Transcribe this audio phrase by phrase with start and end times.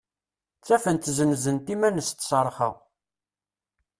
[0.59, 2.69] Ttafent-d senzent iman-nsent s rrxa.